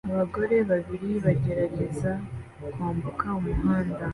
Abagore 0.13 0.55
babiri 0.69 1.09
bagerageza 1.25 2.11
kwambuka 2.73 3.25
umuhanda 3.39 4.03